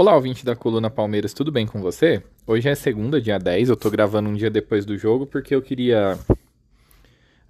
[0.00, 2.22] Olá, ouvinte da coluna Palmeiras, tudo bem com você?
[2.46, 5.60] Hoje é segunda, dia 10, eu tô gravando um dia depois do jogo porque eu
[5.60, 6.16] queria.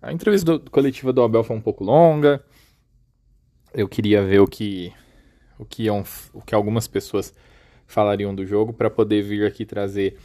[0.01, 2.43] A entrevista do, coletiva do Abel foi um pouco longa.
[3.75, 4.91] Eu queria ver o que
[5.59, 7.35] o que, o que algumas pessoas
[7.87, 10.17] falariam do jogo para poder vir aqui trazer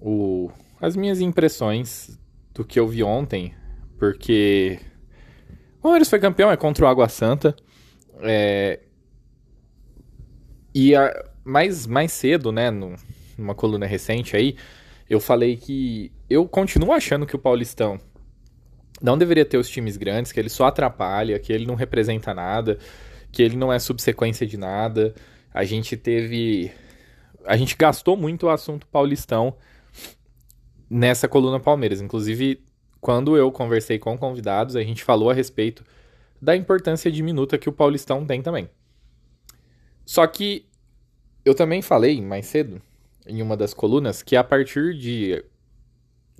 [0.00, 0.50] o,
[0.80, 2.18] as minhas impressões
[2.52, 3.54] do que eu vi ontem,
[4.00, 4.80] porque
[5.78, 7.54] o Palmeiras foi campeão, é contra o Água Santa.
[8.20, 8.80] É,
[10.74, 12.94] e a, mais, mais cedo, né, no,
[13.36, 14.56] numa coluna recente aí,
[15.08, 18.00] eu falei que eu continuo achando que o Paulistão
[19.02, 22.78] não deveria ter os times grandes, que ele só atrapalha, que ele não representa nada,
[23.30, 25.14] que ele não é subsequência de nada.
[25.52, 26.70] A gente teve.
[27.44, 29.56] A gente gastou muito o assunto Paulistão
[30.88, 32.00] nessa coluna Palmeiras.
[32.00, 32.62] Inclusive,
[33.00, 35.84] quando eu conversei com convidados, a gente falou a respeito
[36.40, 38.70] da importância diminuta que o Paulistão tem também.
[40.04, 40.66] Só que
[41.44, 42.80] eu também falei mais cedo,
[43.26, 45.44] em uma das colunas, que a partir de.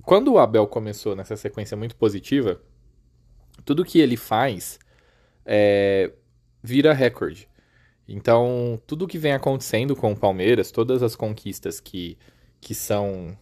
[0.03, 2.61] Quando o Abel começou nessa sequência muito positiva,
[3.63, 4.79] tudo que ele faz
[5.45, 6.11] é,
[6.61, 7.47] vira recorde.
[8.07, 12.17] Então, tudo que vem acontecendo com o Palmeiras, todas as conquistas que,
[12.59, 13.37] que são.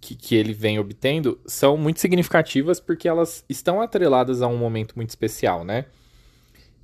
[0.00, 4.94] Que, que ele vem obtendo são muito significativas porque elas estão atreladas a um momento
[4.96, 5.86] muito especial, né?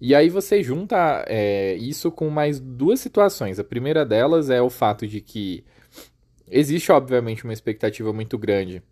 [0.00, 3.58] E aí você junta é, isso com mais duas situações.
[3.58, 5.64] A primeira delas é o fato de que
[6.48, 8.82] existe, obviamente, uma expectativa muito grande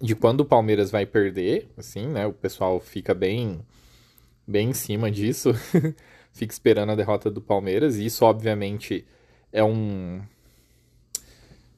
[0.00, 2.26] de quando o Palmeiras vai perder, assim, né?
[2.26, 3.60] O pessoal fica bem,
[4.46, 5.52] bem em cima disso,
[6.32, 9.06] fica esperando a derrota do Palmeiras, e isso, obviamente,
[9.52, 10.20] é um.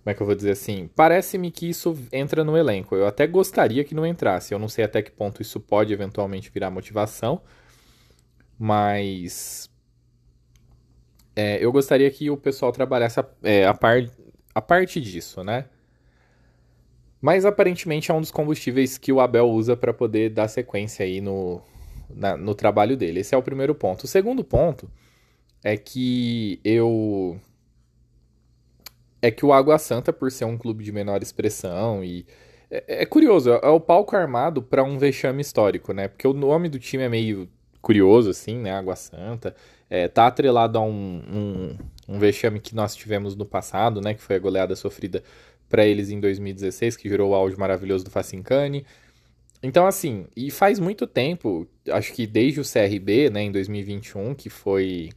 [0.02, 0.90] Como é que eu vou dizer assim?
[0.94, 2.94] Parece-me que isso entra no elenco.
[2.94, 4.52] Eu até gostaria que não entrasse.
[4.52, 7.40] Eu não sei até que ponto isso pode eventualmente virar motivação
[8.58, 9.70] mas
[11.36, 14.04] é, eu gostaria que o pessoal trabalhasse a, é, a, par,
[14.54, 15.66] a parte disso, né?
[17.20, 21.20] Mas aparentemente é um dos combustíveis que o Abel usa para poder dar sequência aí
[21.20, 21.62] no,
[22.10, 23.20] na, no trabalho dele.
[23.20, 24.04] Esse é o primeiro ponto.
[24.04, 24.90] O segundo ponto
[25.62, 27.40] é que eu.
[29.22, 32.26] É que o Água Santa, por ser um clube de menor expressão e.
[32.70, 36.08] É, é curioso, é o palco armado para um vexame histórico, né?
[36.08, 37.48] Porque o nome do time é meio
[37.84, 38.72] curioso, assim, né?
[38.72, 39.54] Água Santa.
[39.88, 41.22] É, tá atrelado a um,
[42.08, 44.14] um, um, vexame que nós tivemos no passado, né?
[44.14, 45.22] Que foi a goleada sofrida
[45.68, 48.84] para eles em 2016, que gerou o auge maravilhoso do Facincani.
[49.62, 54.50] Então, assim, e faz muito tempo, acho que desde o CRB, né, em 2021, que
[54.50, 55.10] foi.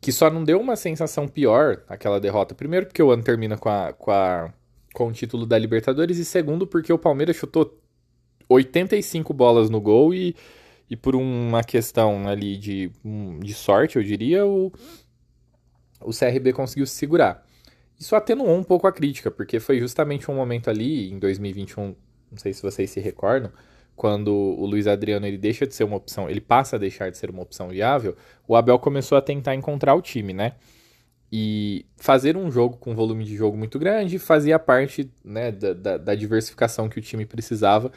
[0.00, 2.54] que só não deu uma sensação pior aquela derrota.
[2.54, 4.52] Primeiro, porque o ano termina com, a, com, a,
[4.92, 7.78] com o título da Libertadores, e segundo, porque o Palmeiras chutou
[8.48, 10.34] 85 bolas no gol e
[10.88, 12.92] e por uma questão ali de,
[13.40, 14.72] de sorte, eu diria, o,
[16.00, 17.44] o CRB conseguiu se segurar.
[17.98, 21.94] Isso atenuou um pouco a crítica, porque foi justamente um momento ali, em 2021,
[22.30, 23.50] não sei se vocês se recordam,
[23.96, 27.16] quando o Luiz Adriano ele deixa de ser uma opção, ele passa a deixar de
[27.16, 30.52] ser uma opção viável, o Abel começou a tentar encontrar o time, né?
[31.32, 35.96] E fazer um jogo com volume de jogo muito grande fazia parte né, da, da,
[35.96, 37.90] da diversificação que o time precisava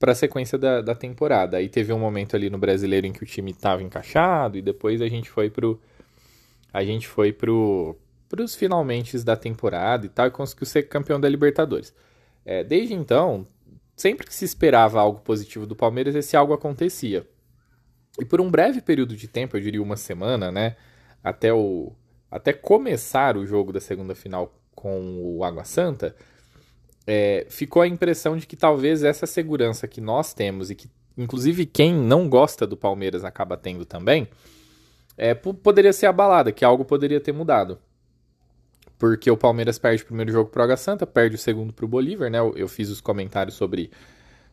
[0.00, 1.58] para a sequência da, da temporada.
[1.58, 5.02] Aí teve um momento ali no brasileiro em que o time estava encaixado e depois
[5.02, 5.78] a gente foi pro
[6.72, 7.96] a gente foi pro
[8.38, 11.92] os finalmente da temporada e tal e conseguiu ser campeão da Libertadores.
[12.46, 13.46] É, desde então,
[13.94, 17.28] sempre que se esperava algo positivo do Palmeiras, esse algo acontecia.
[18.18, 20.76] E por um breve período de tempo, eu diria uma semana, né,
[21.22, 21.92] até o
[22.30, 26.14] até começar o jogo da segunda final com o Água Santa,
[27.12, 30.88] é, ficou a impressão de que talvez essa segurança que nós temos e que,
[31.18, 34.28] inclusive, quem não gosta do Palmeiras acaba tendo também,
[35.18, 37.80] é, poderia ser abalada, que algo poderia ter mudado.
[38.96, 41.88] Porque o Palmeiras perde o primeiro jogo para o Santa, perde o segundo para o
[41.88, 42.38] Bolívar, né?
[42.38, 43.90] Eu, eu, fiz os comentários sobre,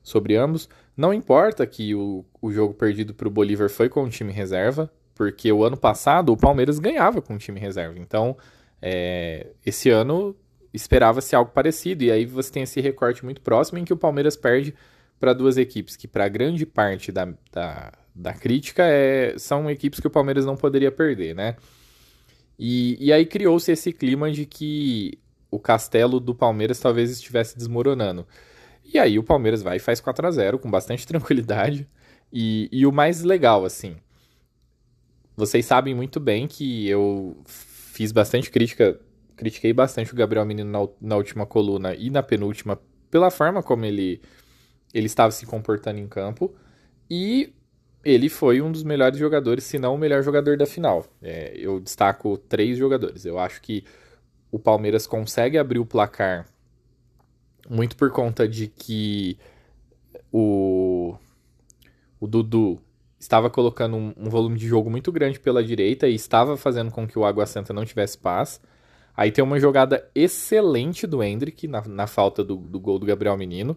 [0.02, 0.68] sobre ambos.
[0.96, 4.92] Não importa que o, o jogo perdido para o Bolívar foi com o time reserva,
[5.14, 8.00] porque o ano passado o Palmeiras ganhava com o time reserva.
[8.00, 8.36] Então,
[8.82, 10.36] é, esse ano
[10.74, 14.36] esperava-se algo parecido, e aí você tem esse recorte muito próximo em que o Palmeiras
[14.36, 14.74] perde
[15.20, 20.08] para duas equipes que, para grande parte da, da, da crítica, é, são equipes que
[20.08, 21.56] o Palmeiras não poderia perder, né?
[22.58, 25.20] E, e aí criou-se esse clima de que
[25.50, 28.28] o castelo do Palmeiras talvez estivesse desmoronando.
[28.84, 31.88] E aí o Palmeiras vai e faz 4 a 0 com bastante tranquilidade.
[32.32, 33.96] E, e o mais legal, assim,
[35.36, 39.00] vocês sabem muito bem que eu fiz bastante crítica
[39.38, 42.78] critiquei bastante o Gabriel Menino na, na última coluna e na penúltima
[43.10, 44.22] pela forma como ele,
[44.94, 46.54] ele estava se comportando em campo.
[47.10, 47.54] E
[48.04, 51.06] ele foi um dos melhores jogadores, se não o melhor jogador da final.
[51.22, 53.24] É, eu destaco três jogadores.
[53.24, 53.86] Eu acho que
[54.52, 56.48] o Palmeiras consegue abrir o placar
[57.70, 59.38] muito por conta de que
[60.32, 61.16] o,
[62.20, 62.80] o Dudu
[63.20, 67.08] estava colocando um, um, volume de jogo muito grande pela direita e estava fazendo com
[67.08, 68.62] que o Água Santa não tivesse paz.
[69.18, 73.36] Aí tem uma jogada excelente do Hendrick na, na falta do, do gol do Gabriel
[73.36, 73.76] Menino.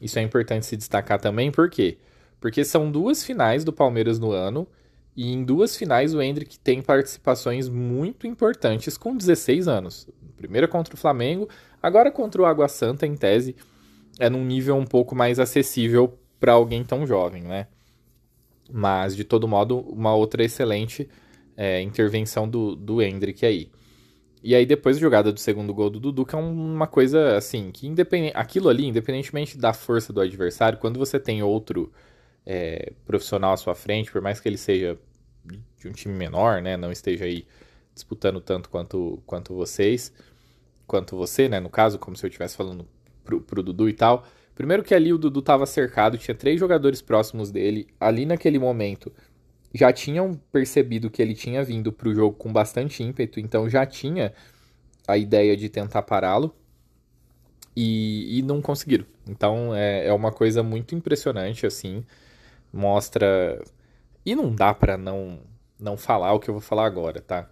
[0.00, 1.98] Isso é importante se destacar também, por quê?
[2.40, 4.66] Porque são duas finais do Palmeiras no ano,
[5.14, 10.08] e em duas finais o Hendrick tem participações muito importantes com 16 anos.
[10.38, 11.50] Primeira contra o Flamengo,
[11.82, 13.54] agora contra o Água Santa, em tese,
[14.18, 17.66] é num nível um pouco mais acessível para alguém tão jovem, né?
[18.72, 21.08] Mas, de todo modo, uma outra excelente
[21.54, 23.70] é, intervenção do, do Hendrick aí.
[24.42, 27.70] E aí depois a jogada do segundo gol do Dudu, que é uma coisa assim,
[27.70, 31.92] que independente, aquilo ali, independentemente da força do adversário, quando você tem outro
[32.44, 34.98] é, profissional à sua frente, por mais que ele seja
[35.78, 37.46] de um time menor, né, não esteja aí
[37.94, 40.12] disputando tanto quanto, quanto vocês,
[40.86, 42.86] quanto você, né, no caso, como se eu estivesse falando
[43.24, 44.26] pro, pro Dudu e tal.
[44.54, 49.12] Primeiro que ali o Dudu estava cercado, tinha três jogadores próximos dele, ali naquele momento
[49.74, 53.86] já tinham percebido que ele tinha vindo para o jogo com bastante ímpeto, então já
[53.86, 54.32] tinha
[55.06, 56.54] a ideia de tentar pará-lo
[57.74, 59.06] e, e, não conseguiram.
[59.26, 62.04] Então é, é uma coisa muito impressionante, assim,
[62.72, 63.62] mostra.
[64.24, 65.40] E não dá para não,
[65.78, 67.48] não falar o que eu vou falar agora, tá?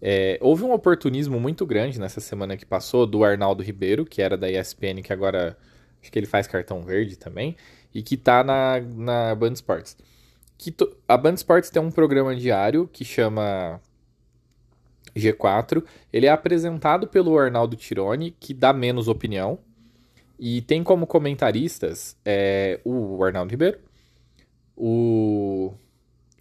[0.00, 4.36] É, houve um oportunismo muito grande nessa semana que passou do Arnaldo Ribeiro, que era
[4.36, 5.58] da ESPN, que agora
[6.00, 7.56] acho que ele faz cartão verde também,
[7.94, 9.96] e que tá na, na Band Sports
[10.60, 10.94] que to...
[11.08, 13.80] a Band Sports tem um programa diário que chama
[15.16, 15.82] G4.
[16.12, 19.58] Ele é apresentado pelo Arnaldo Tironi, que dá menos opinião.
[20.38, 23.78] E tem como comentaristas é, o Arnaldo Ribeiro,
[24.76, 25.72] o,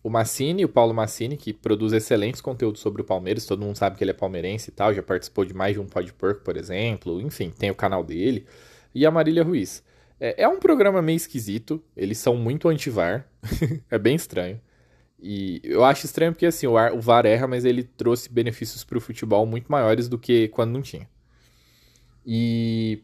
[0.04, 3.46] o Massini, o Paulo Massini, que produz excelentes conteúdos sobre o Palmeiras.
[3.46, 5.86] Todo mundo sabe que ele é palmeirense e tal, já participou de mais de um
[5.86, 7.22] Pod Porco, por exemplo.
[7.22, 8.46] Enfim, tem o canal dele.
[8.94, 9.82] E a Marília Ruiz.
[10.20, 13.28] É, é um programa meio esquisito, eles são muito anti-VAR,
[13.90, 14.60] é bem estranho.
[15.22, 18.98] E eu acho estranho porque assim, o, o VAR erra, mas ele trouxe benefícios para
[18.98, 21.10] o futebol muito maiores do que quando não tinha.
[22.26, 23.04] E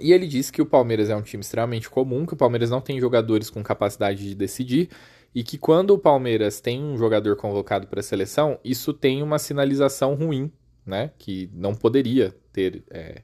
[0.00, 2.80] e ele disse que o Palmeiras é um time extremamente comum, que o Palmeiras não
[2.80, 4.90] tem jogadores com capacidade de decidir
[5.34, 9.38] e que quando o Palmeiras tem um jogador convocado para a seleção, isso tem uma
[9.38, 10.50] sinalização ruim,
[10.86, 11.10] né?
[11.18, 13.22] Que não poderia ter, é,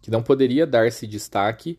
[0.00, 1.78] que não poderia dar-se destaque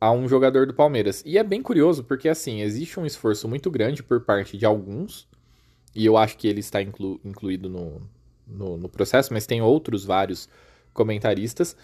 [0.00, 1.22] a um jogador do Palmeiras.
[1.26, 5.28] E é bem curioso, porque assim, existe um esforço muito grande por parte de alguns,
[5.94, 8.00] e eu acho que ele está inclu incluído no,
[8.46, 10.48] no, no, processo, mas tem outros vários
[10.92, 11.76] comentaristas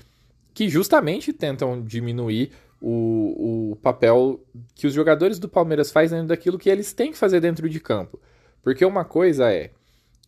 [0.52, 4.40] que justamente tentam diminuir o, o papel
[4.74, 7.80] que os jogadores do Palmeiras fazem dentro daquilo que eles têm que fazer dentro de
[7.80, 8.20] campo.
[8.62, 9.70] Porque uma coisa é,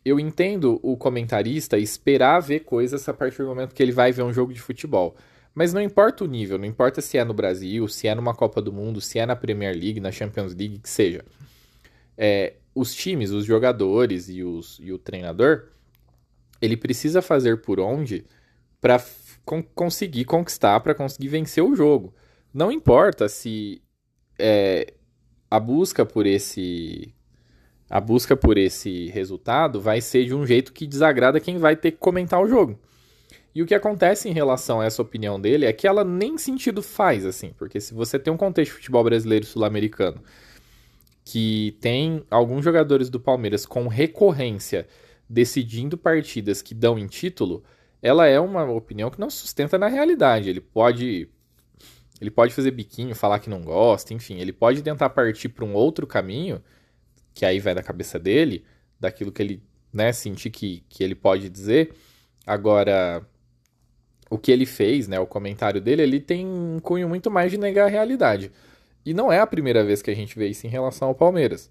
[0.04, 4.22] eu entendo o comentarista esperar ver coisas a partir do momento que ele vai ver
[4.22, 5.16] um jogo de futebol.
[5.56, 8.60] Mas não importa o nível, não importa se é no Brasil, se é numa Copa
[8.60, 11.24] do Mundo, se é na Premier League, na Champions League, que seja.
[12.14, 15.68] É, os times, os jogadores e, os, e o treinador,
[16.60, 18.26] ele precisa fazer por onde
[18.82, 19.02] para
[19.46, 22.14] con conseguir conquistar, para conseguir vencer o jogo.
[22.52, 23.80] Não importa se
[24.38, 24.92] é,
[25.50, 27.14] a busca por esse
[27.88, 31.92] a busca por esse resultado vai ser de um jeito que desagrada quem vai ter
[31.92, 32.78] que comentar o jogo.
[33.56, 36.82] E o que acontece em relação a essa opinião dele é que ela nem sentido
[36.82, 40.22] faz, assim, porque se você tem um contexto de futebol brasileiro sul-americano
[41.24, 44.86] que tem alguns jogadores do Palmeiras com recorrência
[45.26, 47.64] decidindo partidas que dão em título,
[48.02, 50.50] ela é uma opinião que não sustenta na realidade.
[50.50, 51.26] Ele pode
[52.20, 55.72] ele pode fazer biquinho, falar que não gosta, enfim, ele pode tentar partir para um
[55.72, 56.62] outro caminho,
[57.32, 58.66] que aí vai da cabeça dele,
[59.00, 61.94] daquilo que ele, né, sentir que, que ele pode dizer.
[62.46, 63.26] Agora,
[64.28, 67.58] o que ele fez, né, o comentário dele, ele tem um cunho muito mais de
[67.58, 68.50] negar a realidade.
[69.04, 71.70] E não é a primeira vez que a gente vê isso em relação ao Palmeiras.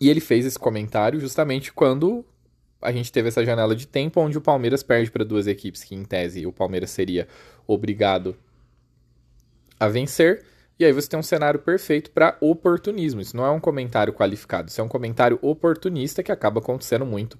[0.00, 2.24] E ele fez esse comentário justamente quando
[2.80, 5.94] a gente teve essa janela de tempo onde o Palmeiras perde para duas equipes que,
[5.94, 7.28] em tese, o Palmeiras seria
[7.64, 8.36] obrigado
[9.78, 10.44] a vencer.
[10.80, 13.20] E aí você tem um cenário perfeito para oportunismo.
[13.20, 17.38] Isso não é um comentário qualificado, isso é um comentário oportunista que acaba acontecendo muito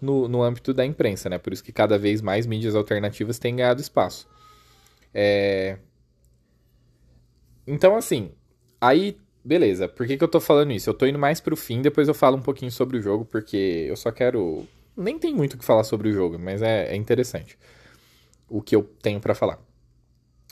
[0.00, 1.38] no, no âmbito da imprensa, né?
[1.38, 4.28] Por isso que cada vez mais mídias alternativas têm ganhado espaço.
[5.12, 5.78] É...
[7.66, 8.30] Então, assim,
[8.80, 9.88] aí, beleza.
[9.88, 10.88] Por que, que eu tô falando isso?
[10.88, 13.86] Eu tô indo mais pro fim, depois eu falo um pouquinho sobre o jogo, porque
[13.88, 14.66] eu só quero.
[14.96, 17.58] Nem tem muito o que falar sobre o jogo, mas é, é interessante
[18.48, 19.58] o que eu tenho para falar.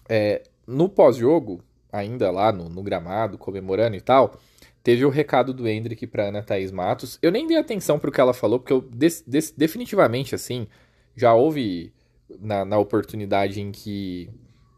[0.09, 4.39] É, no pós-jogo, ainda lá no, no gramado, comemorando e tal,
[4.87, 7.19] teve o recado do Hendrick pra Ana Thaís Matos.
[7.21, 10.69] Eu nem dei atenção pro que ela falou, porque eu des, des, definitivamente, assim,
[11.17, 11.93] já houve
[12.39, 14.31] na, na oportunidade em que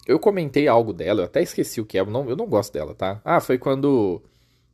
[0.07, 2.73] eu comentei algo dela, eu até esqueci o que é, eu não, eu não gosto
[2.73, 3.21] dela, tá?
[3.23, 4.23] Ah, foi quando,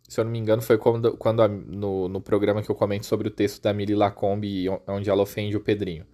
[0.08, 3.04] se eu não me engano, foi quando, quando a, no, no programa que eu comento
[3.04, 6.06] sobre o texto da Mili Lacombe, onde ela ofende o Pedrinho.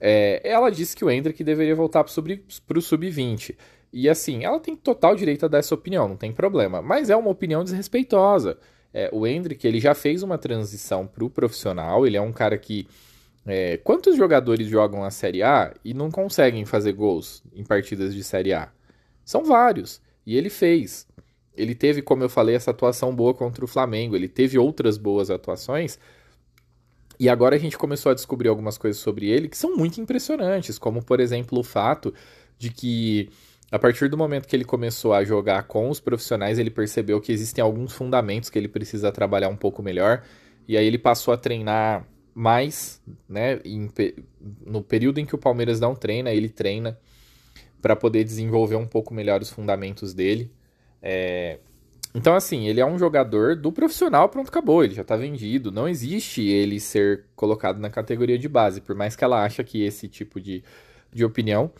[0.00, 3.56] É, ela disse que o Hendrick deveria voltar para o sub-20.
[3.96, 6.82] E assim, ela tem total direito a dar essa opinião, não tem problema.
[6.82, 8.58] Mas é uma opinião desrespeitosa.
[8.92, 12.58] É, o Hendrick ele já fez uma transição para o profissional, ele é um cara
[12.58, 12.88] que
[13.46, 18.24] é, quantos jogadores jogam a Série A e não conseguem fazer gols em partidas de
[18.24, 18.68] Série A?
[19.24, 20.02] São vários.
[20.26, 21.06] E ele fez.
[21.56, 24.16] Ele teve, como eu falei, essa atuação boa contra o Flamengo.
[24.16, 26.00] Ele teve outras boas atuações.
[27.20, 30.80] E agora a gente começou a descobrir algumas coisas sobre ele que são muito impressionantes,
[30.80, 32.12] como por exemplo o fato
[32.58, 33.30] de que
[33.74, 37.32] a partir do momento que ele começou a jogar com os profissionais, ele percebeu que
[37.32, 40.22] existem alguns fundamentos que ele precisa trabalhar um pouco melhor.
[40.68, 43.60] E aí ele passou a treinar mas, né,
[44.64, 46.96] no período em que o Palmeiras não treina, ele treina
[47.82, 50.52] para poder desenvolver um pouco melhor os fundamentos dele.
[51.02, 51.58] É...
[52.14, 55.72] Então, assim, ele é um jogador do profissional, pronto, acabou, ele já está vendido.
[55.72, 59.82] Não existe ele ser colocado na categoria de base, por mais que ela ache que
[59.82, 60.62] esse tipo de,
[61.12, 61.72] de opinião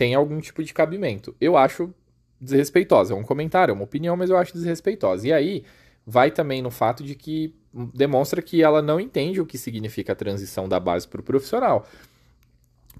[0.00, 1.36] tem algum tipo de cabimento.
[1.38, 1.92] Eu acho
[2.40, 5.28] desrespeitosa, é um comentário, é uma opinião, mas eu acho desrespeitosa.
[5.28, 5.62] E aí
[6.06, 7.54] vai também no fato de que
[7.92, 11.86] demonstra que ela não entende o que significa a transição da base para o profissional.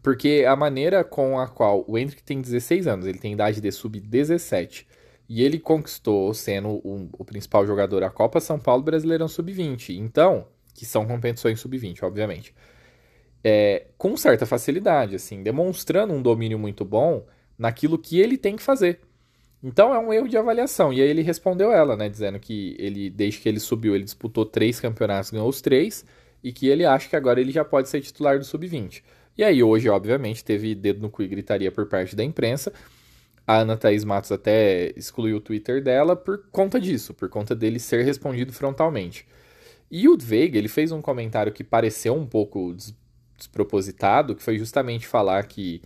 [0.03, 3.73] Porque a maneira com a qual o Hendrick tem 16 anos, ele tem idade de
[3.73, 4.85] sub-17,
[5.27, 9.97] e ele conquistou, sendo o, o principal jogador, a Copa São Paulo Brasileirão Sub-20.
[9.97, 12.55] Então, que são competições sub-20, obviamente.
[13.43, 17.27] É, com certa facilidade, assim, demonstrando um domínio muito bom
[17.59, 19.01] naquilo que ele tem que fazer.
[19.63, 20.93] Então é um erro de avaliação.
[20.93, 22.09] E aí ele respondeu ela, né?
[22.09, 26.05] Dizendo que ele, desde que ele subiu, ele disputou três campeonatos, ganhou os três,
[26.43, 29.03] e que ele acha que agora ele já pode ser titular do Sub-20.
[29.37, 32.73] E aí hoje, obviamente, teve dedo no cu e gritaria por parte da imprensa.
[33.47, 37.79] A Ana Thaís Matos até excluiu o Twitter dela por conta disso, por conta dele
[37.79, 39.27] ser respondido frontalmente.
[39.91, 42.75] E o Veiga, ele fez um comentário que pareceu um pouco
[43.41, 45.83] despropositado, que foi justamente falar que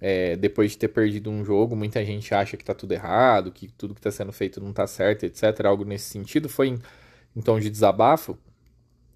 [0.00, 3.68] é, depois de ter perdido um jogo, muita gente acha que tá tudo errado, que
[3.68, 5.64] tudo que está sendo feito não tá certo, etc.
[5.64, 6.48] Algo nesse sentido.
[6.48, 6.78] Foi em,
[7.36, 8.36] em tom de desabafo.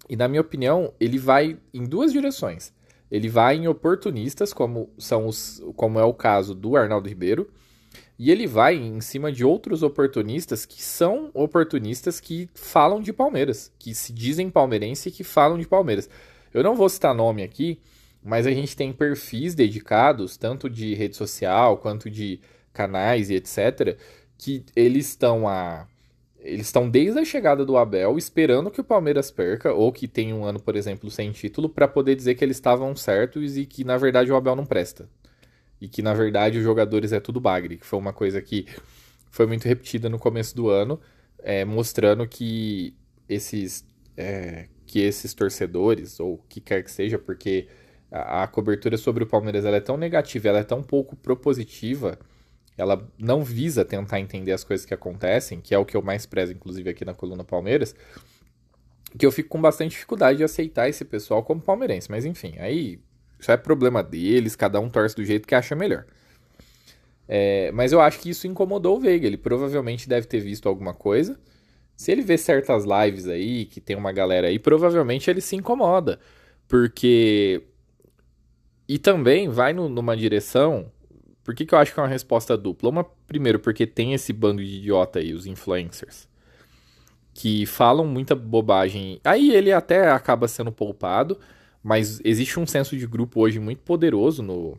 [0.09, 2.73] E na minha opinião, ele vai em duas direções.
[3.11, 7.49] Ele vai em oportunistas, como, são os, como é o caso do Arnaldo Ribeiro,
[8.17, 13.71] e ele vai em cima de outros oportunistas que são oportunistas que falam de Palmeiras,
[13.77, 16.09] que se dizem palmeirense e que falam de Palmeiras.
[16.57, 17.79] Eu não vou citar nome aqui,
[18.23, 22.39] mas a gente tem perfis dedicados, tanto de rede social quanto de
[22.73, 23.97] canais e etc.,
[24.37, 25.87] que eles estão a.
[26.39, 30.35] Eles estão desde a chegada do Abel esperando que o Palmeiras perca, ou que tenha
[30.35, 33.83] um ano, por exemplo, sem título, para poder dizer que eles estavam certos e que
[33.83, 35.09] na verdade o Abel não presta.
[35.81, 38.65] E que na verdade os jogadores é tudo bagre, que foi uma coisa que
[39.31, 40.99] foi muito repetida no começo do ano,
[41.39, 42.95] é, mostrando que
[43.27, 43.85] esses,
[44.15, 47.67] é, que esses torcedores, ou que quer que seja, porque
[48.11, 52.17] a, a cobertura sobre o Palmeiras é tão negativa, ela é tão pouco propositiva,
[52.77, 56.25] ela não visa tentar entender as coisas que acontecem, que é o que eu mais
[56.25, 57.93] prezo, inclusive, aqui na coluna Palmeiras,
[59.17, 62.09] que eu fico com bastante dificuldade de aceitar esse pessoal como palmeirense.
[62.09, 62.99] Mas enfim, aí
[63.39, 66.05] isso é problema deles, cada um torce do jeito que acha melhor.
[67.27, 69.27] É, mas eu acho que isso incomodou o Veiga.
[69.27, 71.37] Ele provavelmente deve ter visto alguma coisa.
[71.97, 76.19] Se ele vê certas lives aí, que tem uma galera aí, provavelmente ele se incomoda.
[76.67, 77.63] Porque
[78.87, 80.91] e também vai no, numa direção.
[81.43, 82.89] Por que, que eu acho que é uma resposta dupla?
[82.89, 86.27] Uma, primeiro, porque tem esse bando de idiota aí, os influencers,
[87.33, 89.19] que falam muita bobagem.
[89.23, 91.37] Aí ele até acaba sendo poupado,
[91.83, 94.77] mas existe um senso de grupo hoje muito poderoso no,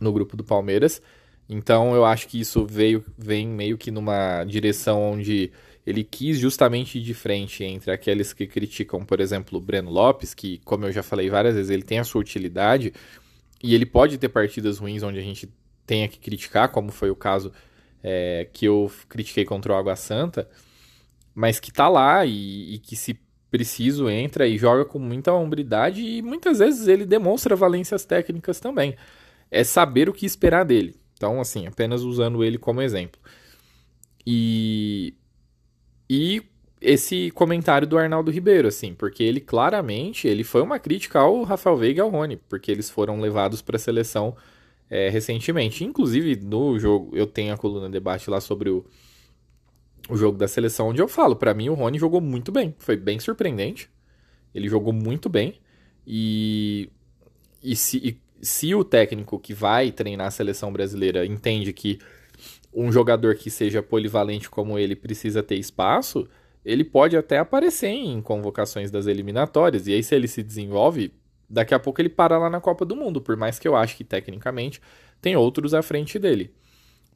[0.00, 1.02] no grupo do Palmeiras.
[1.48, 5.52] Então eu acho que isso veio vem meio que numa direção onde
[5.86, 10.34] ele quis justamente ir de frente entre aqueles que criticam, por exemplo, o Breno Lopes,
[10.34, 12.92] que, como eu já falei várias vezes, ele tem a sua utilidade
[13.62, 15.48] e ele pode ter partidas ruins onde a gente
[15.86, 17.52] tenha que criticar, como foi o caso
[18.02, 20.48] é, que eu critiquei contra o Água Santa,
[21.32, 26.02] mas que tá lá e, e que se preciso entra e joga com muita hombridade
[26.02, 28.96] e muitas vezes ele demonstra valências técnicas também.
[29.48, 30.96] É saber o que esperar dele.
[31.14, 33.20] Então, assim, apenas usando ele como exemplo.
[34.26, 35.14] E
[36.08, 36.42] e
[36.80, 41.76] esse comentário do Arnaldo Ribeiro, assim, porque ele claramente ele foi uma crítica ao Rafael
[41.76, 44.36] Veiga e ao Rony, porque eles foram levados para a seleção
[44.90, 45.84] é, recentemente.
[45.84, 48.84] Inclusive, no jogo, eu tenho a coluna debate lá sobre o,
[50.08, 52.74] o jogo da seleção, onde eu falo, para mim o Rony jogou muito bem.
[52.78, 53.90] Foi bem surpreendente.
[54.54, 55.60] Ele jogou muito bem.
[56.06, 56.90] E,
[57.62, 61.98] e, se, e se o técnico que vai treinar a seleção brasileira entende que
[62.76, 66.28] um jogador que seja polivalente como ele precisa ter espaço,
[66.62, 69.86] ele pode até aparecer em convocações das eliminatórias.
[69.86, 71.10] E aí, se ele se desenvolve,
[71.48, 73.96] daqui a pouco ele para lá na Copa do Mundo, por mais que eu acho
[73.96, 74.82] que tecnicamente
[75.22, 76.52] tem outros à frente dele.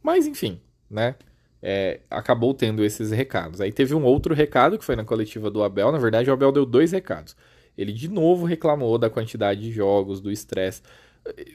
[0.02, 0.58] Mas enfim,
[0.90, 1.14] né?
[1.62, 3.60] É, acabou tendo esses recados.
[3.60, 5.92] Aí teve um outro recado que foi na coletiva do Abel.
[5.92, 7.36] Na verdade, o Abel deu dois recados.
[7.76, 10.80] Ele de novo reclamou da quantidade de jogos, do estresse.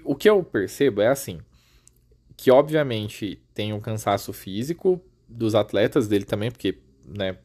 [0.03, 1.39] O que eu percebo é assim:
[2.37, 7.37] que obviamente tem um cansaço físico dos atletas dele também, porque, né?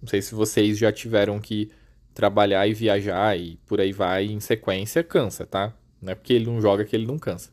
[0.00, 1.70] Não sei se vocês já tiveram que
[2.12, 5.74] trabalhar e viajar e por aí vai em sequência, cansa, tá?
[6.00, 7.50] Não é porque ele não joga que ele não cansa.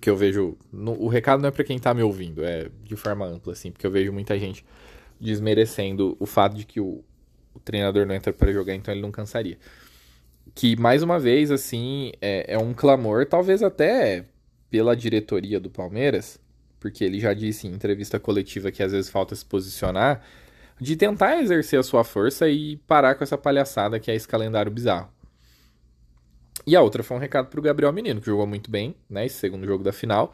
[0.00, 0.56] Que eu vejo.
[0.72, 3.70] No, o recado não é para quem tá me ouvindo, é de forma ampla, assim,
[3.70, 4.64] porque eu vejo muita gente
[5.20, 7.04] desmerecendo o fato de que o,
[7.54, 9.58] o treinador não entra para jogar, então ele não cansaria.
[10.54, 14.24] Que, mais uma vez, assim, é, é um clamor, talvez até
[14.72, 16.40] pela diretoria do Palmeiras,
[16.80, 20.22] porque ele já disse em entrevista coletiva que às vezes falta se posicionar
[20.80, 24.72] de tentar exercer a sua força e parar com essa palhaçada que é esse calendário
[24.72, 25.12] bizarro.
[26.66, 29.36] E a outra foi um recado pro Gabriel Menino, que jogou muito bem, né, esse
[29.36, 30.32] segundo jogo da final,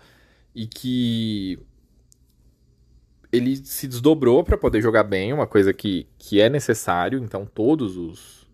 [0.54, 1.58] e que
[3.32, 7.96] ele se desdobrou para poder jogar bem, uma coisa que, que é necessário, então todos
[7.96, 8.46] os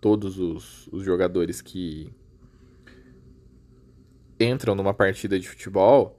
[0.00, 2.14] todos os, os jogadores que
[4.40, 6.18] entram numa partida de futebol,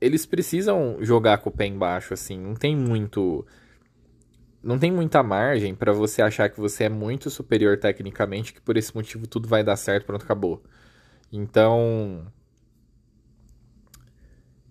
[0.00, 3.46] eles precisam jogar com o pé embaixo, assim, não tem muito
[4.62, 8.76] não tem muita margem para você achar que você é muito superior tecnicamente, que por
[8.76, 10.62] esse motivo tudo vai dar certo, pronto, acabou.
[11.32, 12.26] Então,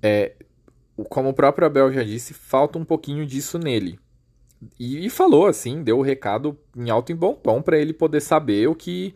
[0.01, 0.36] é,
[1.10, 4.00] como o próprio Abel já disse, falta um pouquinho disso nele.
[4.80, 8.22] E, e falou assim, deu o recado em alto e bom tom para ele poder
[8.22, 9.13] saber o que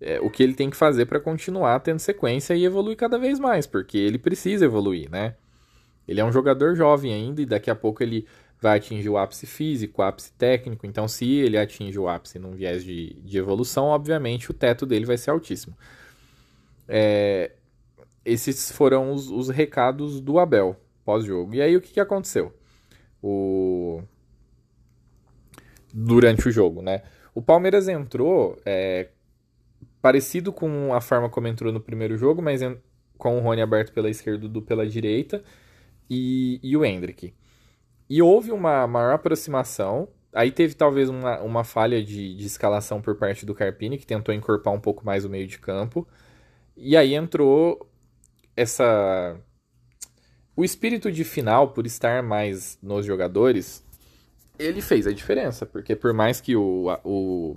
[0.00, 3.38] é, o que ele tem que fazer para continuar tendo sequência e evoluir cada vez
[3.38, 5.34] mais, porque ele precisa evoluir, né?
[6.08, 8.26] Ele é um jogador jovem ainda e daqui a pouco ele
[8.60, 10.86] vai atingir o ápice físico, o ápice técnico.
[10.86, 15.06] Então, se ele atinge o ápice num viés de, de evolução, obviamente o teto dele
[15.06, 15.76] vai ser altíssimo.
[16.88, 17.52] É,
[18.24, 21.54] esses foram os, os, recados do Abel pós-jogo.
[21.54, 22.52] E aí, o que, que aconteceu?
[23.22, 24.02] O...
[25.92, 27.02] Durante o jogo, né?
[27.34, 29.08] O Palmeiras entrou é,
[30.00, 32.60] parecido com a forma como entrou no primeiro jogo, mas
[33.18, 35.42] com o Rony aberto pela esquerda do pela direita
[36.08, 37.32] e, e o Hendrick.
[38.08, 40.08] E houve uma maior aproximação.
[40.32, 44.34] Aí teve talvez uma, uma falha de, de escalação por parte do Carpini, que tentou
[44.34, 46.08] encorpar um pouco mais o meio de campo.
[46.76, 47.88] E aí entrou
[48.56, 49.38] essa.
[50.56, 53.84] O espírito de final, por estar mais nos jogadores,
[54.58, 55.64] ele fez a diferença.
[55.64, 57.56] Porque por mais que o, o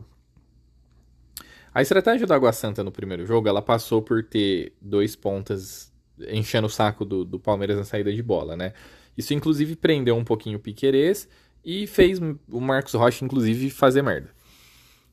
[1.74, 5.92] a estratégia do Água Santa no primeiro jogo, ela passou por ter dois pontas
[6.30, 8.74] enchendo o saco do, do Palmeiras na saída de bola, né?
[9.18, 11.28] Isso, inclusive, prendeu um pouquinho o Piquerez
[11.64, 14.30] e fez o Marcos Rocha, inclusive, fazer merda.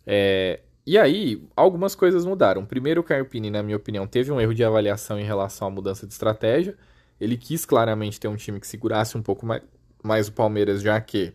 [0.07, 2.65] É, e aí, algumas coisas mudaram.
[2.65, 6.07] Primeiro, o Carpini, na minha opinião, teve um erro de avaliação em relação à mudança
[6.07, 6.77] de estratégia.
[7.21, 9.63] Ele quis claramente ter um time que segurasse um pouco mais,
[10.03, 11.33] mais o Palmeiras, já que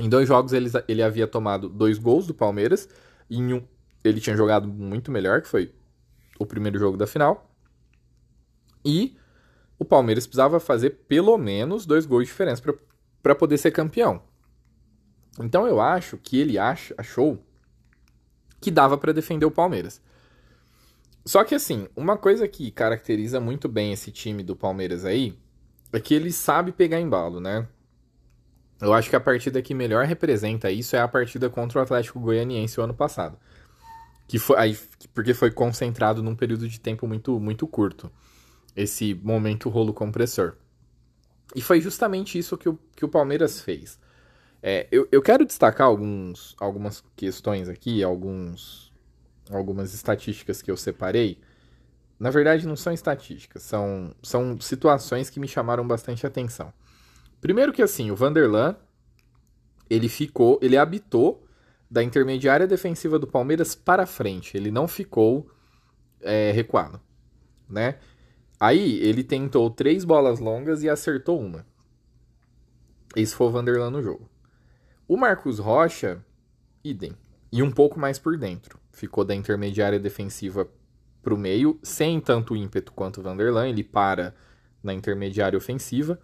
[0.00, 2.88] em dois jogos ele, ele havia tomado dois gols do Palmeiras.
[3.28, 3.62] E em um
[4.08, 5.74] ele tinha jogado muito melhor, que foi
[6.38, 7.50] o primeiro jogo da final.
[8.84, 9.16] E
[9.78, 12.62] o Palmeiras precisava fazer pelo menos dois gols de diferença
[13.22, 14.22] para poder ser campeão.
[15.40, 17.44] Então eu acho que ele achou
[18.60, 20.00] que dava para defender o Palmeiras.
[21.24, 25.38] Só que assim, uma coisa que caracteriza muito bem esse time do Palmeiras aí
[25.92, 27.68] é que ele sabe pegar embalo, né?
[28.80, 32.20] Eu acho que a partida que melhor representa isso é a partida contra o Atlético
[32.20, 33.36] Goianiense o ano passado.
[34.28, 34.78] Que foi aí,
[35.12, 38.12] porque foi concentrado num período de tempo muito muito curto
[38.76, 40.54] esse momento rolo compressor.
[41.54, 43.98] E foi justamente isso que o, que o Palmeiras fez.
[44.62, 48.92] É, eu, eu quero destacar alguns, algumas questões aqui, alguns,
[49.50, 51.40] algumas estatísticas que eu separei.
[52.20, 56.72] Na verdade, não são estatísticas, são, são situações que me chamaram bastante atenção.
[57.40, 58.76] Primeiro que assim, o Vanderlan,
[59.88, 61.47] ele ficou, ele habitou
[61.90, 65.50] da intermediária defensiva do Palmeiras para frente, ele não ficou
[66.20, 67.00] é, recuado,
[67.68, 67.98] né?
[68.60, 71.64] Aí ele tentou três bolas longas e acertou uma.
[73.14, 74.28] Esse foi o Vanderlan no jogo.
[75.06, 76.22] O Marcos Rocha,
[76.84, 77.16] idem.
[77.50, 78.78] E um pouco mais por dentro.
[78.92, 80.68] Ficou da intermediária defensiva
[81.22, 83.68] para o meio, sem tanto ímpeto quanto o Vanderlan.
[83.68, 84.34] Ele para
[84.82, 86.18] na intermediária ofensiva.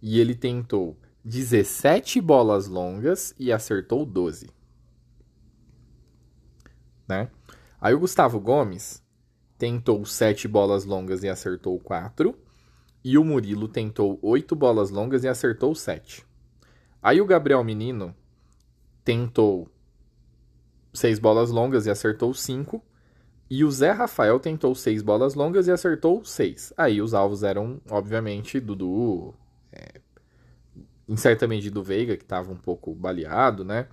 [0.00, 4.48] E ele tentou 17 bolas longas e acertou 12.
[7.12, 7.28] Né?
[7.78, 9.02] Aí o Gustavo Gomes
[9.58, 12.34] tentou 7 bolas longas e acertou 4.
[13.04, 16.24] E o Murilo tentou 8 bolas longas e acertou 7.
[17.02, 18.14] Aí o Gabriel Menino
[19.04, 19.68] tentou
[20.94, 22.82] 6 bolas longas e acertou 5.
[23.50, 26.72] E o Zé Rafael tentou 6 bolas longas e acertou 6.
[26.78, 29.34] Aí os alvos eram, obviamente, Dudu,
[29.70, 30.00] é,
[31.06, 33.86] em certa medida o Veiga, que estava um pouco baleado, né?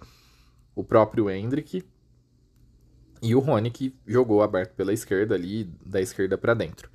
[0.74, 1.84] O próprio Hendrick
[3.22, 6.90] e o Rony, que jogou aberto pela esquerda ali, da esquerda para dentro.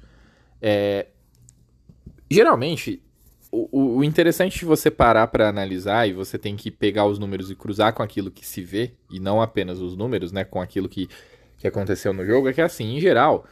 [0.60, 1.06] É,
[2.30, 3.02] geralmente,
[3.52, 7.50] o, o interessante de você parar para analisar e você tem que pegar os números
[7.50, 10.44] e cruzar com aquilo que se vê, e não apenas os números, né?
[10.44, 11.08] Com aquilo que,
[11.58, 13.44] que aconteceu no jogo, é que assim, em geral,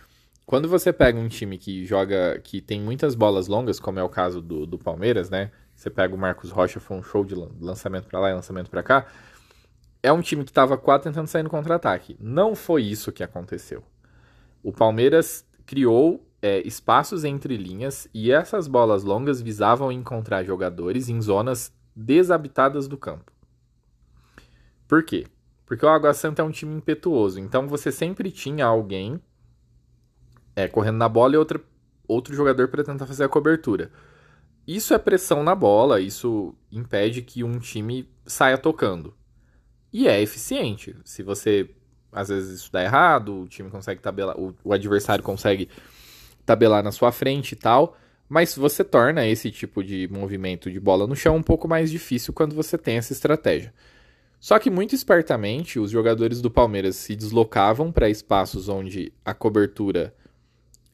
[0.44, 4.08] quando você pega um time que joga, que tem muitas bolas longas, como é o
[4.08, 5.50] caso do, do Palmeiras, né?
[5.74, 8.82] Você pega o Marcos Rocha, foi um show de lançamento para lá e lançamento para
[8.82, 9.06] cá.
[10.02, 12.16] É um time que estava quase tentando sair no contra-ataque.
[12.20, 13.84] Não foi isso que aconteceu.
[14.62, 21.20] O Palmeiras criou é, espaços entre linhas e essas bolas longas visavam encontrar jogadores em
[21.20, 23.30] zonas desabitadas do campo.
[24.88, 25.26] Por quê?
[25.64, 29.20] Porque o Água Santa é um time impetuoso, então você sempre tinha alguém
[30.54, 31.60] é, correndo na bola e outra,
[32.06, 33.90] outro jogador para tentar fazer a cobertura.
[34.66, 39.14] Isso é pressão na bola, isso impede que um time saia tocando.
[39.92, 40.96] E é eficiente.
[41.04, 41.68] Se você,
[42.10, 45.68] às vezes, isso dá errado, o time consegue tabelar, o, o adversário consegue
[46.46, 47.96] tabelar na sua frente e tal.
[48.28, 52.32] Mas você torna esse tipo de movimento de bola no chão um pouco mais difícil
[52.32, 53.74] quando você tem essa estratégia.
[54.40, 60.14] Só que muito espertamente, os jogadores do Palmeiras se deslocavam para espaços onde a cobertura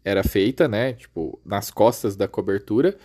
[0.05, 0.93] era feita, né?
[0.93, 2.97] Tipo, nas costas da cobertura,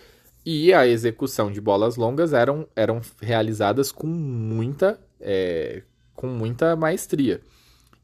[0.44, 5.82] e a execução de bolas longas eram, eram realizadas com muita, é,
[6.14, 7.40] com muita maestria.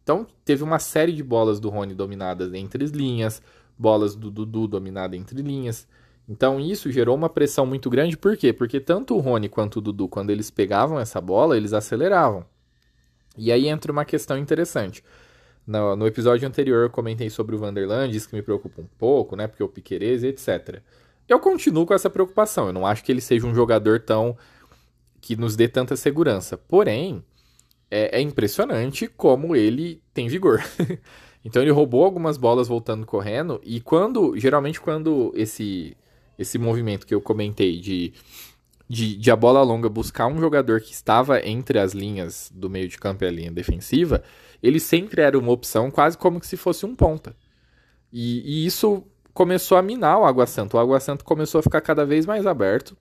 [0.03, 3.41] Então, teve uma série de bolas do Rony dominadas entre as linhas,
[3.79, 5.87] bolas do Dudu dominada entre linhas.
[6.29, 8.53] Então isso gerou uma pressão muito grande, por quê?
[8.53, 12.45] Porque tanto o Rony quanto o Dudu, quando eles pegavam essa bola, eles aceleravam.
[13.37, 15.03] E aí entra uma questão interessante.
[15.67, 19.35] No, no episódio anterior eu comentei sobre o Vanderland, isso que me preocupa um pouco,
[19.35, 19.49] né?
[19.49, 20.81] Porque o Piquerez etc.
[21.29, 22.69] Eu continuo com essa preocupação.
[22.69, 24.37] Eu não acho que ele seja um jogador tão.
[25.21, 26.57] Que nos dê tanta segurança.
[26.57, 27.25] Porém,
[27.91, 30.63] é, é impressionante como ele tem vigor.
[31.43, 35.97] Então ele roubou algumas bolas voltando correndo e quando, geralmente quando esse
[36.39, 38.15] esse movimento que eu comentei de,
[38.89, 42.89] de, de a bola longa buscar um jogador que estava entre as linhas do meio
[42.89, 44.23] de campo e a linha defensiva,
[44.63, 47.37] ele sempre era uma opção quase como se fosse um ponta.
[48.11, 49.05] E, e isso
[49.35, 50.79] começou a minar o Água Santa.
[50.79, 52.97] O Água Santa começou a ficar cada vez mais aberto.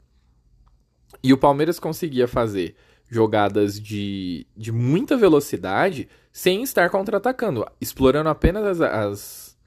[1.21, 2.75] E o Palmeiras conseguia fazer
[3.09, 9.57] jogadas de, de muita velocidade sem estar contra-atacando, explorando apenas as, as,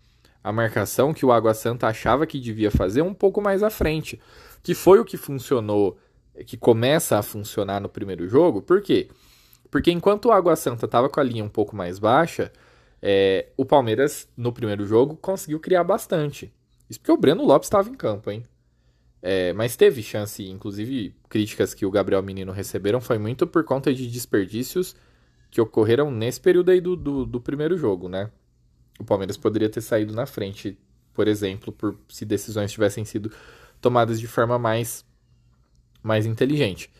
[0.42, 4.20] a marcação que o Água Santa achava que devia fazer um pouco mais à frente,
[4.62, 5.98] que foi o que funcionou,
[6.46, 8.62] que começa a funcionar no primeiro jogo.
[8.62, 9.10] Por quê?
[9.70, 12.52] Porque enquanto o Água Santa estava com a linha um pouco mais baixa,
[13.00, 16.52] é, o Palmeiras, no primeiro jogo, conseguiu criar bastante.
[16.88, 18.44] Isso porque o Breno Lopes estava em campo, hein?
[19.22, 23.94] É, mas teve chance, inclusive críticas que o Gabriel Menino receberam foi muito por conta
[23.94, 24.96] de desperdícios
[25.48, 28.30] que ocorreram nesse período aí do, do, do, primeiro jogo, né?
[28.98, 30.76] O Palmeiras poderia ter saído na frente,
[31.14, 33.30] por exemplo, por se decisões tivessem sido
[33.80, 35.04] tomadas de forma mais,
[36.02, 36.90] mais inteligente.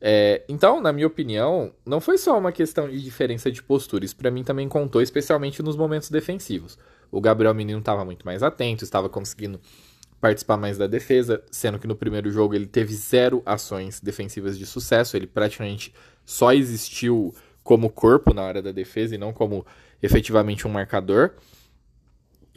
[0.00, 4.14] É, então, na minha opinião, não foi só uma questão de diferença de postura, isso
[4.14, 6.78] para mim também contou, especialmente nos momentos defensivos.
[7.10, 9.60] O Gabriel Menino estava muito mais atento, estava conseguindo
[10.26, 14.66] participar mais da defesa, sendo que no primeiro jogo ele teve zero ações defensivas de
[14.66, 19.64] sucesso, ele praticamente só existiu como corpo na hora da defesa e não como
[20.02, 21.34] efetivamente um marcador.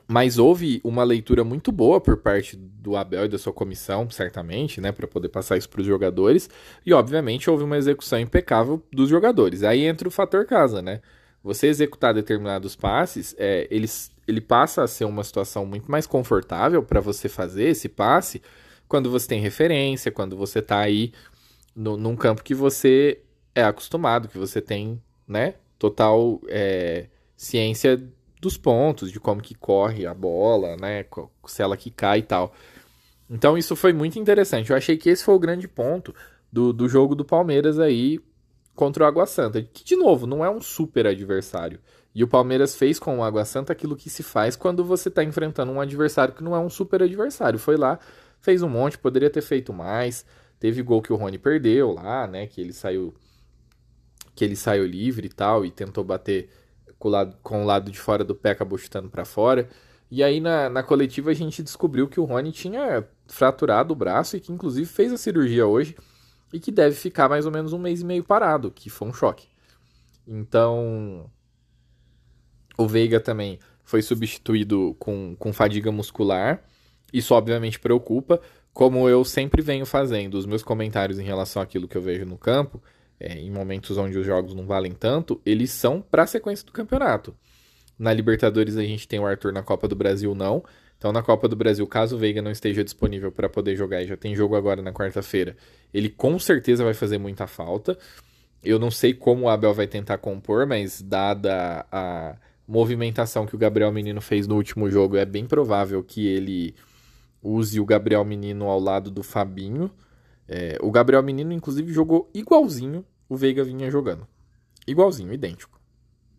[0.08, 4.82] Mas houve uma leitura muito boa por parte do Abel e da sua comissão, certamente,
[4.82, 6.50] né, para poder passar isso para os jogadores.
[6.84, 9.62] E obviamente houve uma execução impecável dos jogadores.
[9.62, 11.02] Aí entra o fator casa, né?
[11.44, 16.84] Você executar determinados passes, é, eles ele passa a ser uma situação muito mais confortável
[16.84, 18.42] para você fazer esse passe
[18.88, 21.12] quando você tem referência, quando você está aí
[21.76, 23.22] no, num campo que você
[23.56, 28.02] é acostumado, que você tem, né, total é, ciência
[28.40, 31.06] dos pontos, de como que corre a bola, né,
[31.46, 32.54] se ela que cai e tal.
[33.30, 34.72] Então isso foi muito interessante.
[34.72, 36.14] Eu achei que esse foi o grande ponto
[36.52, 38.20] do, do jogo do Palmeiras aí
[38.76, 41.80] contra o Água Santa, que de novo não é um super adversário.
[42.20, 45.24] E o Palmeiras fez com o Água Santa aquilo que se faz quando você está
[45.24, 47.58] enfrentando um adversário que não é um super adversário.
[47.58, 47.98] Foi lá,
[48.42, 50.26] fez um monte, poderia ter feito mais.
[50.60, 52.46] Teve gol que o Rony perdeu lá, né?
[52.46, 53.14] Que ele saiu
[54.36, 56.50] que ele saiu livre e tal e tentou bater
[56.98, 59.70] com o lado, com o lado de fora do pé, acabou chutando para fora.
[60.12, 64.36] E aí na, na coletiva a gente descobriu que o Rony tinha fraturado o braço
[64.36, 65.96] e que inclusive fez a cirurgia hoje
[66.52, 69.14] e que deve ficar mais ou menos um mês e meio parado, que foi um
[69.14, 69.48] choque.
[70.28, 71.32] Então,
[72.80, 76.64] o Veiga também foi substituído com, com fadiga muscular.
[77.12, 78.40] Isso obviamente preocupa,
[78.72, 82.38] como eu sempre venho fazendo os meus comentários em relação àquilo que eu vejo no
[82.38, 82.82] campo,
[83.20, 86.72] é, em momentos onde os jogos não valem tanto, eles são para a sequência do
[86.72, 87.36] campeonato.
[87.98, 90.64] Na Libertadores a gente tem o Arthur na Copa do Brasil, não.
[90.98, 94.08] Então, na Copa do Brasil, caso o Veiga não esteja disponível para poder jogar e
[94.08, 95.58] já tem jogo agora na quarta-feira,
[95.94, 97.98] ele com certeza vai fazer muita falta.
[98.64, 102.38] Eu não sei como o Abel vai tentar compor, mas dada a
[102.70, 106.76] movimentação que o Gabriel Menino fez no último jogo, é bem provável que ele
[107.42, 109.90] use o Gabriel Menino ao lado do Fabinho.
[110.48, 114.28] É, o Gabriel Menino, inclusive, jogou igualzinho o Veiga vinha jogando.
[114.88, 115.80] Igualzinho, idêntico.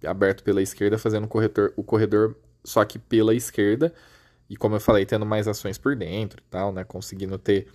[0.05, 3.95] Aberto pela esquerda, fazendo o corredor, o corredor só que pela esquerda
[4.51, 6.83] e como eu falei, tendo mais ações por dentro e tal, né?
[6.83, 7.69] Conseguindo ter,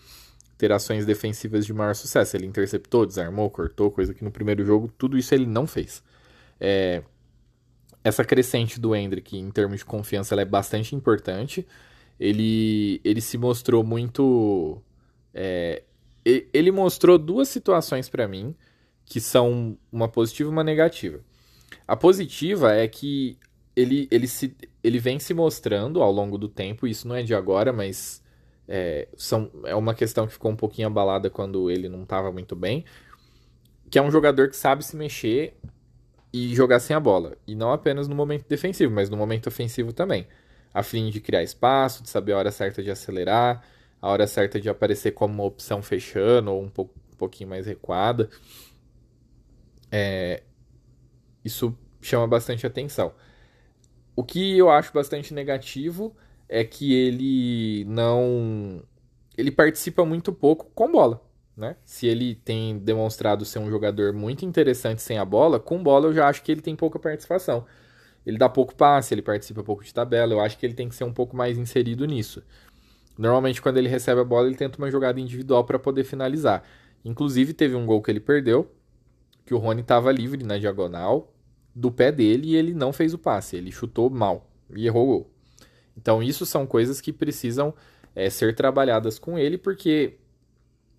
[0.57, 2.35] ter ações defensivas de maior sucesso.
[2.35, 6.03] Ele interceptou, desarmou, cortou, coisa que no primeiro jogo, tudo isso ele não fez.
[6.59, 7.01] É,
[8.05, 11.65] essa crescente do Hendrick, em termos de confiança, é bastante importante.
[12.19, 14.79] Ele, ele se mostrou muito.
[15.33, 15.81] É,
[16.23, 18.55] ele mostrou duas situações para mim
[19.05, 21.19] que são uma positiva e uma negativa.
[21.87, 23.39] A positiva é que
[23.75, 27.33] ele, ele, se, ele vem se mostrando ao longo do tempo, isso não é de
[27.33, 28.23] agora, mas
[28.67, 32.55] é, são, é uma questão que ficou um pouquinho abalada quando ele não estava muito
[32.55, 32.85] bem,
[33.89, 35.55] que é um jogador que sabe se mexer
[36.35, 37.37] e jogar sem a bola.
[37.47, 40.27] E não apenas no momento defensivo, mas no momento ofensivo também.
[40.73, 43.63] A fim de criar espaço, de saber a hora certa de acelerar,
[44.01, 48.29] a hora certa de aparecer como uma opção fechando ou um, um pouquinho mais recuada.
[49.89, 50.43] É,
[51.43, 53.13] isso chama bastante atenção.
[54.13, 56.13] O que eu acho bastante negativo
[56.49, 58.83] é que ele não.
[59.37, 61.24] Ele participa muito pouco com bola.
[61.55, 61.77] Né?
[61.85, 66.13] Se ele tem demonstrado ser um jogador muito interessante sem a bola, com bola eu
[66.13, 67.65] já acho que ele tem pouca participação.
[68.25, 70.95] Ele dá pouco passe, ele participa pouco de tabela, eu acho que ele tem que
[70.95, 72.43] ser um pouco mais inserido nisso.
[73.17, 76.63] Normalmente, quando ele recebe a bola, ele tenta uma jogada individual para poder finalizar.
[77.03, 78.69] Inclusive, teve um gol que ele perdeu,
[79.45, 81.31] que o Rony estava livre na diagonal,
[81.73, 85.07] do pé dele e ele não fez o passe, ele chutou mal e errou o
[85.07, 85.31] gol.
[85.95, 87.73] Então, isso são coisas que precisam
[88.15, 90.17] é, ser trabalhadas com ele, porque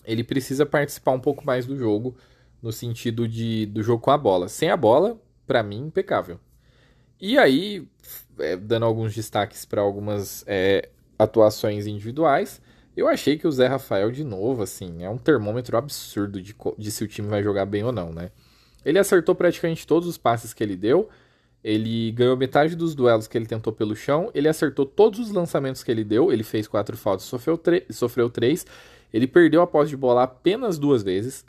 [0.07, 2.16] ele precisa participar um pouco mais do jogo,
[2.62, 4.49] no sentido de, do jogo com a bola.
[4.49, 6.40] Sem a bola, para mim, impecável.
[7.21, 7.87] E aí,
[8.38, 10.88] é, dando alguns destaques para algumas é,
[11.19, 12.61] atuações individuais,
[12.97, 16.90] eu achei que o Zé Rafael, de novo, assim, é um termômetro absurdo de, de
[16.90, 18.31] se o time vai jogar bem ou não, né?
[18.85, 21.09] Ele acertou praticamente todos os passes que ele deu.
[21.62, 24.31] Ele ganhou metade dos duelos que ele tentou pelo chão.
[24.33, 26.33] Ele acertou todos os lançamentos que ele deu.
[26.33, 28.64] Ele fez quatro faltas, sofreu, sofreu três.
[29.12, 31.45] Ele perdeu a posse de bola apenas duas vezes.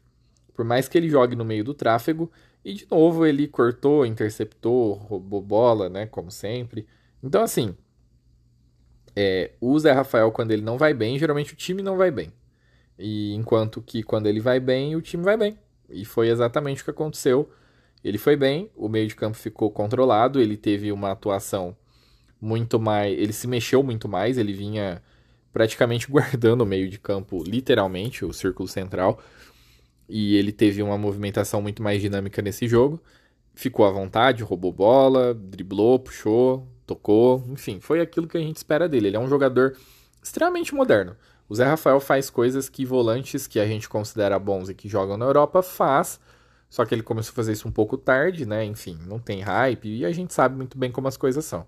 [0.54, 2.32] Por mais que ele jogue no meio do tráfego.
[2.64, 6.06] E de novo ele cortou, interceptou, roubou bola, né?
[6.06, 6.88] Como sempre.
[7.24, 7.76] Então, assim.
[9.16, 12.32] É, o Zé Rafael, quando ele não vai bem, geralmente o time não vai bem.
[13.00, 15.58] E enquanto que quando ele vai bem, o time vai bem.
[15.90, 17.50] E foi exatamente o que aconteceu.
[18.04, 21.76] Ele foi bem, o meio de campo ficou controlado, ele teve uma atuação
[22.40, 23.18] muito mais.
[23.18, 25.02] Ele se mexeu muito mais, ele vinha
[25.58, 29.20] praticamente guardando o meio de campo, literalmente, o círculo central.
[30.08, 33.02] E ele teve uma movimentação muito mais dinâmica nesse jogo.
[33.56, 38.88] Ficou à vontade, roubou bola, driblou, puxou, tocou, enfim, foi aquilo que a gente espera
[38.88, 39.08] dele.
[39.08, 39.76] Ele é um jogador
[40.22, 41.18] extremamente moderno.
[41.50, 45.18] O Zé Rafael faz coisas que volantes que a gente considera bons e que jogam
[45.18, 46.20] na Europa faz,
[46.70, 48.64] só que ele começou a fazer isso um pouco tarde, né?
[48.64, 51.66] Enfim, não tem hype e a gente sabe muito bem como as coisas são.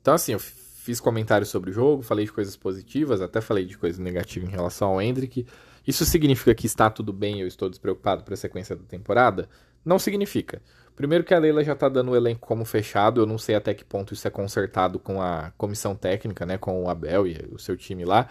[0.00, 0.40] Então, assim, eu
[0.82, 4.52] fiz comentários sobre o jogo, falei de coisas positivas, até falei de coisas negativas em
[4.52, 5.46] relação ao Hendrick.
[5.86, 9.48] Isso significa que está tudo bem eu estou despreocupado para a sequência da temporada?
[9.84, 10.60] Não significa.
[10.96, 13.72] Primeiro que a Leila já está dando o elenco como fechado, eu não sei até
[13.72, 17.58] que ponto isso é consertado com a comissão técnica, né, com o Abel e o
[17.60, 18.28] seu time lá,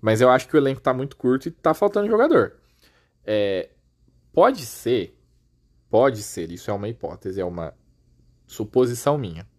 [0.00, 2.54] mas eu acho que o elenco está muito curto e está faltando jogador.
[3.24, 3.70] É,
[4.32, 5.18] pode ser,
[5.90, 7.74] pode ser, isso é uma hipótese, é uma
[8.46, 9.51] suposição minha.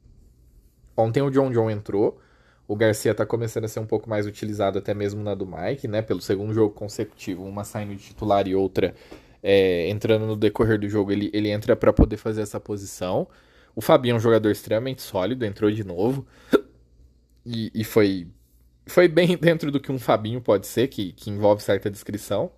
[0.96, 2.20] Ontem o John John entrou,
[2.68, 5.88] o Garcia está começando a ser um pouco mais utilizado até mesmo na do Mike,
[5.88, 8.94] né, pelo segundo jogo consecutivo, uma saindo de titular e outra
[9.44, 13.28] é, entrando no decorrer do jogo, ele, ele entra para poder fazer essa posição.
[13.76, 16.26] O Fabinho é um jogador extremamente sólido, entrou de novo.
[17.46, 18.28] E, e foi,
[18.86, 22.52] foi bem dentro do que um Fabinho pode ser, que, que envolve certa descrição.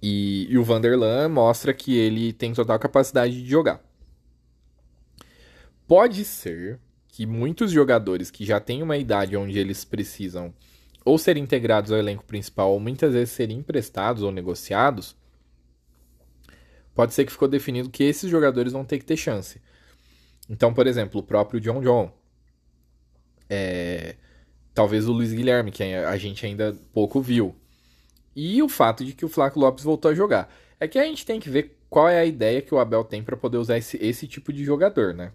[0.00, 3.82] E, e o Vanderlan mostra que ele tem total capacidade de jogar.
[5.86, 10.52] Pode ser que muitos jogadores que já têm uma idade onde eles precisam
[11.04, 15.14] ou ser integrados ao elenco principal, ou muitas vezes serem emprestados ou negociados,
[16.94, 19.60] pode ser que ficou definido que esses jogadores vão ter que ter chance.
[20.48, 22.10] Então, por exemplo, o próprio John John.
[23.48, 24.16] É,
[24.72, 27.54] talvez o Luiz Guilherme, que a gente ainda pouco viu.
[28.34, 30.52] E o fato de que o Flaco Lopes voltou a jogar.
[30.80, 33.22] É que a gente tem que ver qual é a ideia que o Abel tem
[33.22, 35.32] para poder usar esse, esse tipo de jogador, né?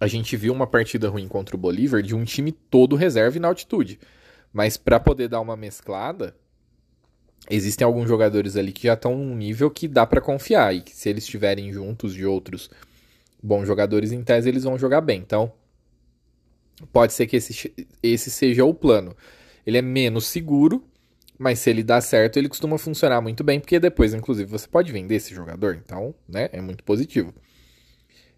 [0.00, 3.40] A gente viu uma partida ruim contra o Bolívar de um time todo reserva e
[3.40, 3.98] na altitude.
[4.52, 6.34] Mas para poder dar uma mesclada,
[7.50, 10.94] existem alguns jogadores ali que já estão num nível que dá para confiar e que
[10.94, 12.70] se eles estiverem juntos de outros
[13.42, 15.20] bons jogadores em tese eles vão jogar bem.
[15.20, 15.52] Então,
[16.92, 19.14] pode ser que esse, esse seja o plano.
[19.66, 20.82] Ele é menos seguro,
[21.38, 24.92] mas se ele dá certo, ele costuma funcionar muito bem, porque depois, inclusive, você pode
[24.92, 25.80] vender esse jogador.
[25.84, 27.34] Então, né, é muito positivo.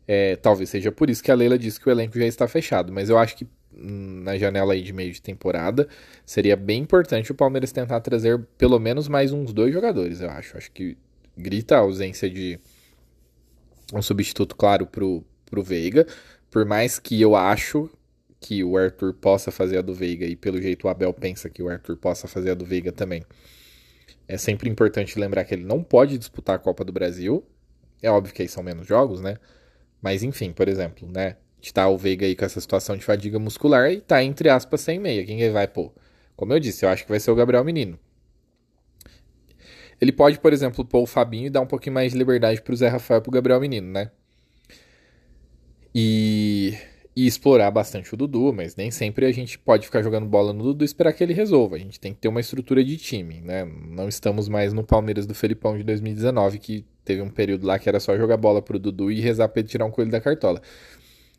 [0.09, 2.93] É, talvez seja por isso que a Leila disse que o elenco já está fechado,
[2.93, 5.89] mas eu acho que hum, na janela aí de meio de temporada
[6.25, 10.57] seria bem importante o Palmeiras tentar trazer pelo menos mais uns dois jogadores, eu acho.
[10.57, 10.97] Acho que
[11.37, 12.59] grita a ausência de
[13.93, 16.07] um substituto claro pro, pro Veiga,
[16.51, 17.91] por mais que eu acho
[18.41, 21.63] que o Arthur possa fazer a do Veiga e pelo jeito o Abel pensa que
[21.63, 23.25] o Arthur possa fazer a do Veiga também.
[24.29, 27.45] É sempre importante lembrar que ele não pode disputar a Copa do Brasil.
[28.03, 29.39] É óbvio que aí são menos jogos, né?
[30.01, 31.37] Mas enfim, por exemplo, né?
[31.61, 34.99] Está o Veiga aí com essa situação de fadiga muscular e tá, entre aspas, sem
[34.99, 35.25] meia.
[35.25, 35.93] Quem vai pôr?
[36.37, 37.99] Como eu disse, eu acho que vai ser o Gabriel Menino.
[40.01, 42.77] Ele pode, por exemplo, pôr o Fabinho e dar um pouquinho mais de liberdade pro
[42.77, 44.11] Zé Rafael e pro Gabriel Menino, né?
[45.95, 46.77] E,
[47.17, 50.63] e explorar bastante o Dudu, mas nem sempre a gente pode ficar jogando bola no
[50.63, 51.77] Dudu e esperar que ele resolva.
[51.77, 53.65] A gente tem que ter uma estrutura de time, né?
[53.65, 57.89] Não estamos mais no Palmeiras do Felipão de 2019, que Teve um período lá que
[57.89, 60.61] era só jogar bola pro Dudu e rezar pra ele tirar um coelho da cartola.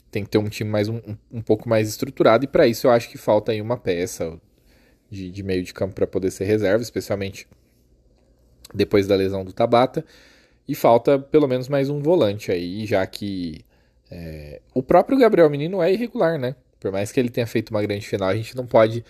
[0.09, 2.91] Tem que ter um time mais um, um pouco mais estruturado e para isso eu
[2.91, 4.39] acho que falta aí uma peça
[5.09, 7.45] de, de meio de campo para poder ser reserva, especialmente
[8.73, 10.05] depois da lesão do Tabata.
[10.65, 13.65] E falta pelo menos mais um volante aí, já que
[14.09, 16.55] é, o próprio Gabriel Menino é irregular, né?
[16.79, 19.03] Por mais que ele tenha feito uma grande final, a gente não pode,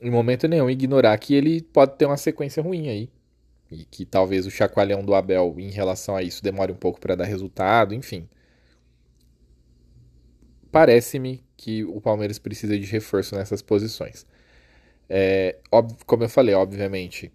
[0.00, 3.10] em momento nenhum, ignorar que ele pode ter uma sequência ruim aí
[3.70, 7.14] e que talvez o chacoalhão do Abel em relação a isso demore um pouco para
[7.14, 8.28] dar resultado, enfim.
[10.70, 14.26] Parece-me que o Palmeiras precisa de reforço nessas posições.
[15.08, 15.56] É,
[16.04, 17.32] como eu falei, obviamente,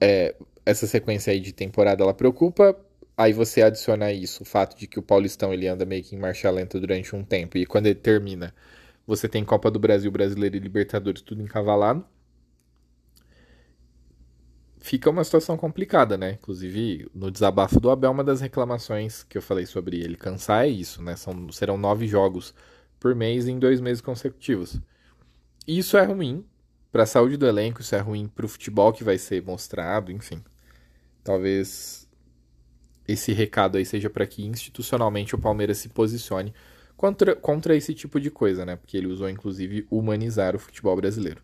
[0.00, 2.76] é, essa sequência aí de temporada ela preocupa.
[3.16, 6.18] Aí você adiciona isso o fato de que o Paulistão ele anda meio que em
[6.18, 8.54] marcha lenta durante um tempo e quando ele termina,
[9.06, 12.04] você tem Copa do Brasil, Brasileiro e Libertadores tudo encavalado
[14.84, 16.32] fica uma situação complicada, né?
[16.32, 20.68] Inclusive, no desabafo do Abel, uma das reclamações que eu falei sobre ele cansar é
[20.68, 21.16] isso, né?
[21.16, 22.54] São, serão nove jogos
[23.00, 24.78] por mês em dois meses consecutivos.
[25.66, 26.44] Isso é ruim
[26.92, 30.12] para a saúde do elenco, isso é ruim para o futebol que vai ser mostrado,
[30.12, 30.44] enfim.
[31.24, 32.03] Talvez
[33.06, 36.54] esse recado aí seja para que institucionalmente o Palmeiras se posicione
[36.96, 38.76] contra, contra esse tipo de coisa, né?
[38.76, 41.42] Porque ele usou inclusive humanizar o futebol brasileiro.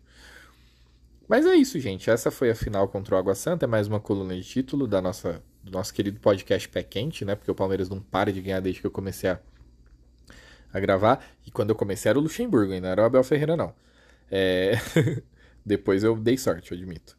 [1.27, 2.09] Mas é isso, gente.
[2.09, 3.65] Essa foi a final contra o Água Santa.
[3.65, 7.35] É mais uma coluna de título da nossa, do nosso querido podcast Pé Quente, né?
[7.35, 9.39] Porque o Palmeiras não para de ganhar desde que eu comecei a,
[10.73, 11.23] a gravar.
[11.45, 13.73] E quando eu comecei era o Luxemburgo, ainda era o Abel Ferreira, não.
[14.29, 14.73] É...
[15.65, 17.15] Depois eu dei sorte, eu admito.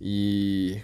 [0.00, 0.80] E.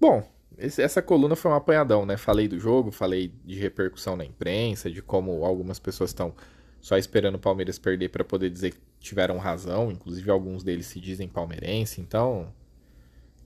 [0.00, 0.22] Bom,
[0.62, 2.16] esse, essa coluna foi um apanhadão, né?
[2.16, 6.34] Falei do jogo, falei de repercussão na imprensa, de como algumas pessoas estão
[6.80, 11.00] só esperando o Palmeiras perder para poder dizer que tiveram razão, inclusive alguns deles se
[11.00, 12.52] dizem palmeirense, então,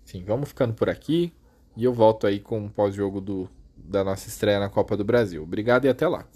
[0.05, 1.33] enfim, vamos ficando por aqui
[1.77, 3.21] e eu volto aí com o pós-jogo
[3.77, 5.43] da nossa estreia na Copa do Brasil.
[5.43, 6.27] Obrigado e até lá.